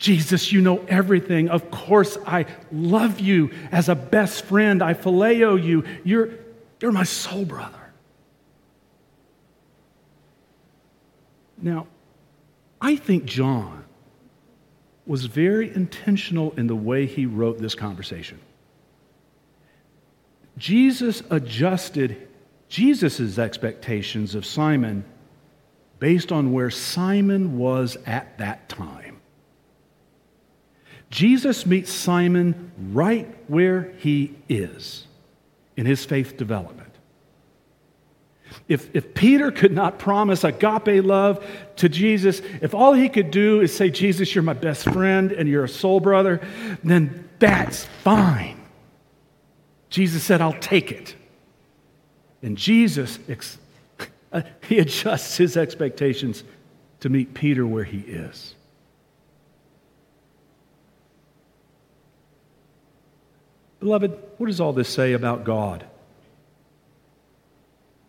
Jesus, 0.01 0.51
you 0.51 0.63
know 0.63 0.83
everything. 0.89 1.51
Of 1.51 1.71
course, 1.71 2.17
I 2.27 2.47
love 2.73 3.21
you 3.21 3.51
as 3.71 3.91
a 3.91 3.95
best 3.95 4.47
friend. 4.47 4.83
I 4.83 4.95
phileo 4.95 5.63
you. 5.63 5.85
You're, 6.05 6.31
you're 6.81 6.91
my 6.91 7.05
soul 7.05 7.45
brother. 7.45 7.93
Now, 11.61 11.87
I 12.81 12.97
think 12.97 13.27
John 13.27 13.85
was 15.05 15.27
very 15.27 15.69
intentional 15.69 16.55
in 16.57 16.67
the 16.67 16.75
way 16.75 17.05
he 17.05 17.27
wrote 17.27 17.59
this 17.59 17.75
conversation. 17.75 18.41
Jesus 20.57 21.23
adjusted 21.29 22.27
Jesus' 22.71 23.39
expectations 23.39 24.35
of 24.35 24.47
Simon 24.47 25.05
based 25.99 26.33
on 26.33 26.55
where 26.55 26.71
Simon 26.71 27.59
was 27.59 27.99
at 28.07 28.39
that 28.39 28.71
time. 28.71 29.10
Jesus 31.11 31.67
meets 31.67 31.93
Simon 31.93 32.71
right 32.93 33.29
where 33.49 33.93
he 33.99 34.35
is 34.49 35.07
in 35.77 35.85
his 35.85 36.05
faith 36.05 36.37
development. 36.37 36.91
If, 38.69 38.95
if 38.95 39.15
Peter 39.15 39.51
could 39.51 39.73
not 39.73 39.99
promise 39.99 40.45
agape 40.45 41.05
love 41.05 41.45
to 41.77 41.89
Jesus, 41.89 42.41
if 42.61 42.75
all 42.75 42.93
he 42.93 43.09
could 43.09 43.31
do 43.31 43.61
is 43.61 43.75
say, 43.75 43.91
Jesus, 43.91 44.35
you're 44.35 44.43
my 44.43 44.53
best 44.53 44.85
friend 44.85 45.33
and 45.33 45.49
you're 45.49 45.65
a 45.65 45.69
soul 45.69 46.01
brother, 46.01 46.41
then 46.85 47.29
that's 47.39 47.85
fine. 48.05 48.61
Jesus 49.89 50.23
said, 50.23 50.41
I'll 50.41 50.53
take 50.53 50.93
it. 50.93 51.15
And 52.43 52.57
Jesus, 52.57 53.19
he 54.69 54.79
adjusts 54.79 55.37
his 55.37 55.57
expectations 55.57 56.45
to 57.01 57.09
meet 57.09 57.35
Peter 57.35 57.67
where 57.67 57.85
he 57.85 57.99
is. 57.99 58.55
Beloved, 63.81 64.17
what 64.37 64.47
does 64.47 64.61
all 64.61 64.73
this 64.73 64.89
say 64.89 65.15
about 65.15 65.45
God 65.45 65.85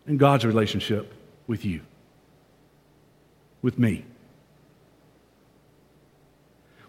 and 0.05 0.19
God's 0.19 0.45
relationship 0.45 1.13
with 1.47 1.65
you, 1.65 1.81
with 3.61 3.79
me? 3.79 4.05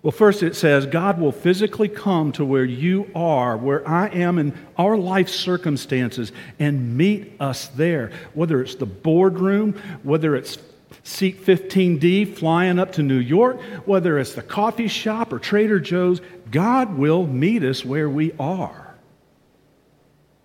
Well, 0.02 0.10
first 0.10 0.42
it 0.42 0.56
says 0.56 0.84
God 0.86 1.20
will 1.20 1.30
physically 1.30 1.88
come 1.88 2.32
to 2.32 2.44
where 2.44 2.64
you 2.64 3.08
are, 3.14 3.56
where 3.56 3.88
I 3.88 4.08
am 4.08 4.36
in 4.40 4.52
our 4.76 4.96
life 4.96 5.28
circumstances, 5.28 6.32
and 6.58 6.96
meet 6.96 7.34
us 7.38 7.68
there. 7.68 8.10
Whether 8.34 8.60
it's 8.60 8.74
the 8.74 8.86
boardroom, 8.86 9.74
whether 10.02 10.34
it's 10.34 10.58
seat 11.04 11.44
15D 11.44 12.36
flying 12.36 12.78
up 12.78 12.92
to 12.92 13.02
New 13.02 13.18
York, 13.18 13.60
whether 13.86 14.18
it's 14.18 14.34
the 14.34 14.42
coffee 14.42 14.88
shop 14.88 15.32
or 15.32 15.38
Trader 15.38 15.80
Joe's, 15.80 16.20
God 16.50 16.96
will 16.96 17.26
meet 17.26 17.62
us 17.64 17.84
where 17.84 18.08
we 18.08 18.32
are 18.38 18.94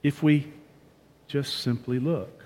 if 0.04 0.24
we 0.24 0.52
just 1.28 1.60
simply 1.60 2.00
look. 2.00 2.46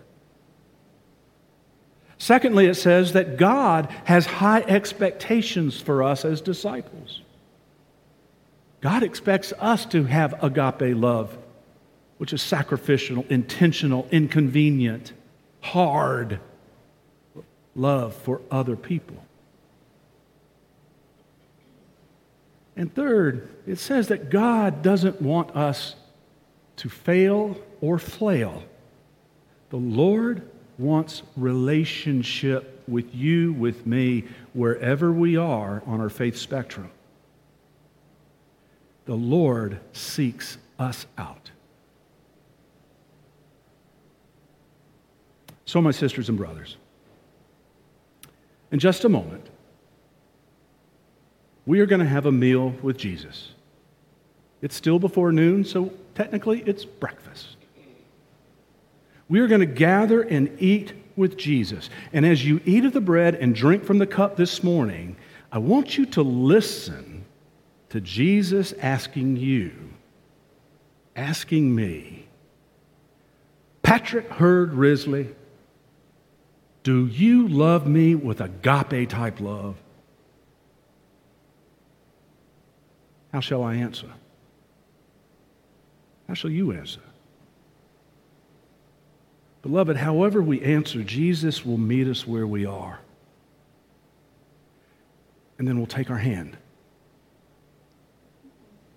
Secondly, 2.17 2.67
it 2.67 2.75
says 2.75 3.13
that 3.13 3.37
God 3.37 3.89
has 4.03 4.25
high 4.25 4.61
expectations 4.61 5.79
for 5.79 6.03
us 6.03 6.23
as 6.23 6.41
disciples. 6.41 7.21
God 8.81 9.03
expects 9.03 9.53
us 9.59 9.85
to 9.87 10.03
have 10.03 10.43
agape 10.43 10.95
love, 10.95 11.35
which 12.17 12.33
is 12.33 12.41
sacrificial, 12.41 13.25
intentional, 13.29 14.07
inconvenient, 14.11 15.13
hard 15.61 16.39
love 17.75 18.15
for 18.15 18.41
other 18.49 18.75
people. 18.75 19.17
And 22.75 22.93
third, 22.93 23.49
it 23.67 23.77
says 23.77 24.07
that 24.07 24.29
God 24.29 24.81
doesn't 24.81 25.21
want 25.21 25.55
us 25.55 25.95
to 26.77 26.89
fail 26.89 27.57
or 27.81 27.99
flail. 27.99 28.63
The 29.69 29.77
Lord 29.77 30.49
wants 30.77 31.21
relationship 31.37 32.83
with 32.87 33.13
you, 33.13 33.53
with 33.53 33.85
me, 33.85 34.25
wherever 34.53 35.11
we 35.11 35.37
are 35.37 35.83
on 35.85 36.01
our 36.01 36.09
faith 36.09 36.37
spectrum. 36.37 36.89
The 39.05 39.15
Lord 39.15 39.79
seeks 39.93 40.57
us 40.79 41.05
out. 41.17 41.51
So, 45.65 45.81
my 45.81 45.91
sisters 45.91 46.27
and 46.27 46.37
brothers, 46.37 46.77
in 48.71 48.79
just 48.79 49.03
a 49.03 49.09
moment, 49.09 49.49
we 51.65 51.79
are 51.79 51.85
going 51.85 51.99
to 51.99 52.07
have 52.07 52.25
a 52.25 52.31
meal 52.31 52.73
with 52.81 52.97
Jesus. 52.97 53.51
It's 54.61 54.75
still 54.75 54.99
before 54.99 55.31
noon, 55.31 55.63
so 55.63 55.91
technically 56.15 56.63
it's 56.65 56.85
breakfast. 56.85 57.57
We 59.27 59.39
are 59.39 59.47
going 59.47 59.61
to 59.61 59.65
gather 59.65 60.21
and 60.21 60.55
eat 60.61 60.93
with 61.15 61.37
Jesus. 61.37 61.89
And 62.13 62.25
as 62.25 62.45
you 62.45 62.61
eat 62.65 62.85
of 62.85 62.93
the 62.93 63.01
bread 63.01 63.35
and 63.35 63.55
drink 63.55 63.83
from 63.83 63.97
the 63.97 64.07
cup 64.07 64.35
this 64.35 64.63
morning, 64.63 65.15
I 65.51 65.59
want 65.59 65.97
you 65.97 66.05
to 66.07 66.21
listen 66.21 67.25
to 67.89 68.01
Jesus 68.01 68.73
asking 68.81 69.37
you, 69.37 69.71
asking 71.15 71.73
me, 71.73 72.27
Patrick 73.83 74.29
Heard 74.29 74.73
Risley, 74.73 75.27
do 76.83 77.05
you 77.05 77.47
love 77.47 77.85
me 77.85 78.15
with 78.15 78.41
agape 78.41 79.09
type 79.09 79.39
love? 79.39 79.75
How 83.31 83.39
shall 83.39 83.63
I 83.63 83.75
answer? 83.75 84.09
How 86.27 86.33
shall 86.33 86.49
you 86.49 86.71
answer? 86.71 87.01
Beloved, 89.61 89.97
however 89.97 90.41
we 90.41 90.61
answer, 90.61 91.03
Jesus 91.03 91.65
will 91.65 91.77
meet 91.77 92.07
us 92.07 92.25
where 92.25 92.47
we 92.47 92.65
are. 92.65 92.99
And 95.59 95.67
then 95.67 95.77
we'll 95.77 95.85
take 95.85 96.09
our 96.09 96.17
hand, 96.17 96.57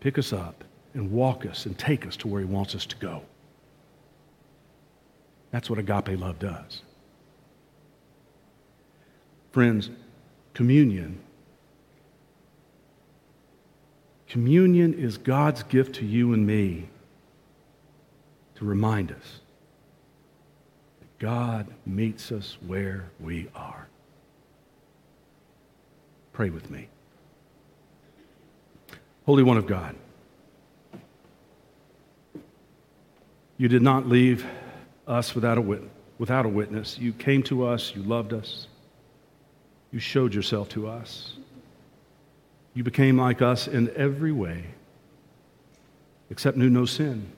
pick 0.01 0.17
us 0.19 0.33
up, 0.33 0.65
and 0.95 1.13
walk 1.13 1.45
us 1.45 1.67
and 1.67 1.79
take 1.79 2.07
us 2.07 2.17
to 2.19 2.29
where 2.29 2.41
He 2.41 2.47
wants 2.47 2.75
us 2.75 2.87
to 2.87 2.97
go. 2.97 3.23
That's 5.51 5.69
what 5.69 5.79
agape 5.79 6.19
love 6.19 6.39
does. 6.39 6.81
Friends, 9.55 9.89
communion. 10.53 11.21
Communion 14.27 14.95
is 14.95 15.17
God's 15.17 15.63
gift 15.63 15.95
to 15.95 16.05
you 16.05 16.33
and 16.33 16.45
me 16.45 16.89
to 18.57 18.65
remind 18.65 19.13
us 19.13 19.39
that 20.99 21.19
God 21.21 21.69
meets 21.87 22.33
us 22.33 22.59
where 22.67 23.09
we 23.21 23.47
are. 23.55 23.87
Pray 26.33 26.51
with 26.51 26.69
me. 26.69 26.89
Holy 29.25 29.45
One 29.45 29.57
of 29.57 29.69
God, 29.69 29.95
you 33.57 33.69
did 33.69 33.83
not 33.83 34.09
leave 34.09 34.45
us 35.07 35.33
without 35.33 35.59
a, 35.59 36.49
witness. 36.49 36.99
You 36.99 37.13
came 37.13 37.45
to 37.45 37.69
us, 37.69 37.95
you 37.95 38.03
loved 38.03 38.33
us, 38.33 38.67
you 39.95 40.01
showed 40.01 40.35
yourself 40.35 40.69
to 40.71 40.89
us. 40.89 41.35
You 42.75 42.83
became 42.83 43.17
like 43.17 43.41
us 43.41 43.69
in 43.69 43.93
every 43.95 44.33
way, 44.33 44.65
except 46.31 46.57
knew 46.57 46.69
no 46.69 46.85
sin. 46.85 47.31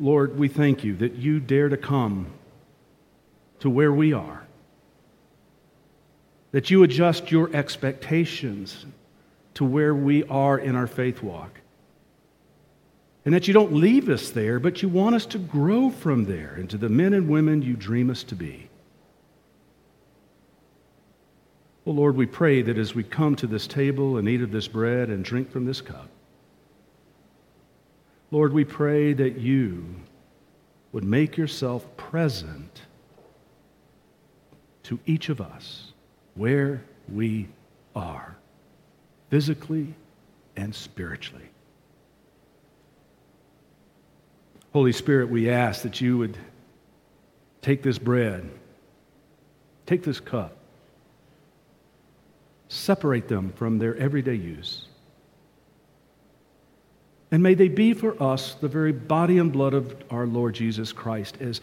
Lord, 0.00 0.38
we 0.38 0.48
thank 0.48 0.82
you 0.82 0.96
that 0.96 1.16
you 1.16 1.40
dare 1.40 1.68
to 1.68 1.76
come 1.76 2.28
to 3.60 3.68
where 3.68 3.92
we 3.92 4.14
are, 4.14 4.46
that 6.52 6.70
you 6.70 6.82
adjust 6.82 7.30
your 7.30 7.54
expectations 7.54 8.86
to 9.52 9.64
where 9.66 9.94
we 9.94 10.24
are 10.24 10.58
in 10.58 10.74
our 10.74 10.86
faith 10.86 11.22
walk, 11.22 11.60
and 13.26 13.34
that 13.34 13.46
you 13.46 13.52
don't 13.52 13.74
leave 13.74 14.08
us 14.08 14.30
there, 14.30 14.58
but 14.58 14.80
you 14.80 14.88
want 14.88 15.14
us 15.14 15.26
to 15.26 15.38
grow 15.38 15.90
from 15.90 16.24
there 16.24 16.56
into 16.56 16.78
the 16.78 16.88
men 16.88 17.12
and 17.12 17.28
women 17.28 17.60
you 17.60 17.74
dream 17.76 18.08
us 18.08 18.22
to 18.22 18.34
be. 18.34 18.67
Well, 21.88 21.96
Lord, 21.96 22.16
we 22.16 22.26
pray 22.26 22.60
that 22.60 22.76
as 22.76 22.94
we 22.94 23.02
come 23.02 23.34
to 23.36 23.46
this 23.46 23.66
table 23.66 24.18
and 24.18 24.28
eat 24.28 24.42
of 24.42 24.50
this 24.50 24.68
bread 24.68 25.08
and 25.08 25.24
drink 25.24 25.50
from 25.50 25.64
this 25.64 25.80
cup, 25.80 26.10
Lord, 28.30 28.52
we 28.52 28.62
pray 28.62 29.14
that 29.14 29.38
you 29.38 29.86
would 30.92 31.04
make 31.04 31.38
yourself 31.38 31.86
present 31.96 32.82
to 34.82 35.00
each 35.06 35.30
of 35.30 35.40
us 35.40 35.94
where 36.34 36.84
we 37.10 37.48
are, 37.96 38.36
physically 39.30 39.94
and 40.58 40.74
spiritually. 40.74 41.48
Holy 44.74 44.92
Spirit, 44.92 45.30
we 45.30 45.48
ask 45.48 45.80
that 45.84 46.02
you 46.02 46.18
would 46.18 46.36
take 47.62 47.82
this 47.82 47.96
bread, 47.96 48.46
take 49.86 50.02
this 50.02 50.20
cup, 50.20 50.57
separate 52.68 53.28
them 53.28 53.52
from 53.52 53.78
their 53.78 53.96
everyday 53.96 54.34
use 54.34 54.88
and 57.30 57.42
may 57.42 57.54
they 57.54 57.68
be 57.68 57.92
for 57.92 58.20
us 58.22 58.54
the 58.54 58.68
very 58.68 58.92
body 58.92 59.38
and 59.38 59.52
blood 59.52 59.74
of 59.74 59.94
our 60.10 60.26
Lord 60.26 60.54
Jesus 60.54 60.92
Christ 60.92 61.36
as 61.40 61.60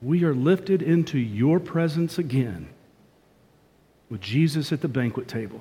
we 0.00 0.24
are 0.24 0.34
lifted 0.34 0.82
into 0.82 1.18
your 1.18 1.60
presence 1.60 2.18
again 2.18 2.68
with 4.08 4.20
Jesus 4.20 4.72
at 4.72 4.80
the 4.80 4.88
banquet 4.88 5.28
table 5.28 5.60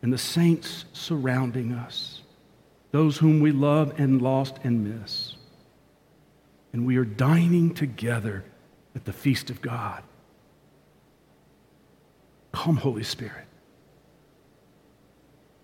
and 0.00 0.12
the 0.12 0.18
saints 0.18 0.84
surrounding 0.92 1.72
us, 1.72 2.22
those 2.92 3.18
whom 3.18 3.40
we 3.40 3.52
love 3.52 3.98
and 3.98 4.22
lost 4.22 4.56
and 4.64 5.00
miss. 5.00 5.34
And 6.72 6.86
we 6.86 6.96
are 6.96 7.04
dining 7.04 7.74
together 7.74 8.44
at 8.94 9.04
the 9.04 9.12
feast 9.12 9.50
of 9.50 9.60
God. 9.60 10.02
Come, 12.52 12.76
Holy 12.76 13.04
Spirit. 13.04 13.44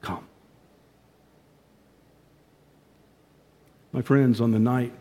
Come. 0.01 0.27
My 3.93 4.03
friends, 4.03 4.41
on 4.41 4.51
the 4.51 4.59
night 4.59 4.93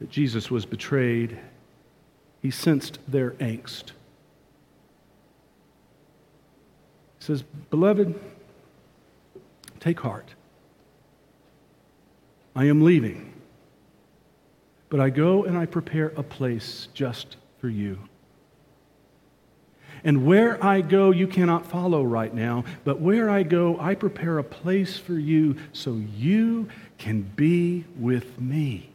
that 0.00 0.10
Jesus 0.10 0.50
was 0.50 0.66
betrayed, 0.66 1.38
he 2.42 2.50
sensed 2.50 2.98
their 3.06 3.30
angst. 3.32 3.92
He 7.18 7.26
says, 7.26 7.42
Beloved, 7.70 8.18
take 9.78 10.00
heart. 10.00 10.34
I 12.54 12.64
am 12.64 12.82
leaving, 12.82 13.32
but 14.90 15.00
I 15.00 15.08
go 15.08 15.44
and 15.44 15.56
I 15.56 15.66
prepare 15.66 16.12
a 16.16 16.22
place 16.22 16.88
just 16.92 17.36
for 17.58 17.68
you. 17.68 17.98
And 20.04 20.26
where 20.26 20.62
I 20.64 20.80
go, 20.80 21.10
you 21.10 21.28
cannot 21.28 21.66
follow 21.66 22.02
right 22.02 22.34
now, 22.34 22.64
but 22.84 23.00
where 23.00 23.30
I 23.30 23.44
go, 23.44 23.78
I 23.78 23.94
prepare 23.94 24.38
a 24.38 24.44
place 24.44 24.98
for 24.98 25.14
you 25.14 25.56
so 25.72 26.00
you 26.16 26.68
can 26.98 27.22
be 27.22 27.84
with 27.96 28.40
me. 28.40 28.90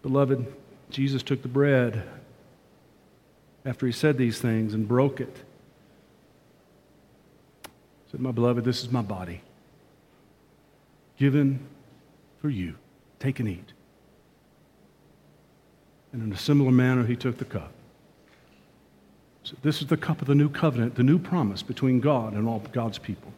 Beloved, 0.00 0.46
Jesus 0.90 1.22
took 1.22 1.42
the 1.42 1.48
bread 1.48 2.02
after 3.64 3.84
he 3.84 3.92
said 3.92 4.16
these 4.16 4.40
things 4.40 4.72
and 4.72 4.88
broke 4.88 5.20
it. 5.20 5.36
He 8.06 8.12
said, 8.12 8.20
My 8.20 8.30
beloved, 8.30 8.64
this 8.64 8.82
is 8.82 8.90
my 8.90 9.02
body 9.02 9.42
given 11.18 11.66
for 12.40 12.48
you. 12.48 12.76
Take 13.18 13.40
and 13.40 13.48
eat. 13.48 13.72
And 16.18 16.26
in 16.26 16.32
a 16.32 16.36
similar 16.36 16.72
manner, 16.72 17.06
he 17.06 17.14
took 17.14 17.38
the 17.38 17.44
cup. 17.44 17.70
So 19.44 19.54
this 19.62 19.80
is 19.80 19.86
the 19.86 19.96
cup 19.96 20.20
of 20.20 20.26
the 20.26 20.34
new 20.34 20.48
covenant, 20.48 20.96
the 20.96 21.04
new 21.04 21.16
promise 21.16 21.62
between 21.62 22.00
God 22.00 22.32
and 22.32 22.48
all 22.48 22.58
God's 22.72 22.98
people. 22.98 23.32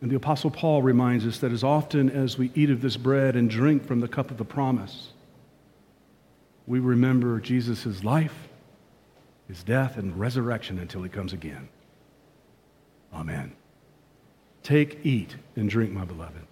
And 0.00 0.10
the 0.10 0.16
Apostle 0.16 0.50
Paul 0.50 0.82
reminds 0.82 1.24
us 1.24 1.38
that 1.38 1.52
as 1.52 1.62
often 1.62 2.10
as 2.10 2.36
we 2.36 2.50
eat 2.56 2.68
of 2.68 2.82
this 2.82 2.96
bread 2.96 3.36
and 3.36 3.48
drink 3.48 3.86
from 3.86 4.00
the 4.00 4.08
cup 4.08 4.32
of 4.32 4.38
the 4.38 4.44
promise, 4.44 5.10
we 6.66 6.80
remember 6.80 7.38
Jesus' 7.38 8.02
life, 8.02 8.48
his 9.46 9.62
death, 9.62 9.96
and 9.96 10.18
resurrection 10.18 10.80
until 10.80 11.04
he 11.04 11.08
comes 11.08 11.32
again. 11.32 11.68
Amen. 13.14 13.52
Take, 14.64 14.98
eat, 15.04 15.36
and 15.54 15.70
drink, 15.70 15.92
my 15.92 16.04
beloved. 16.04 16.42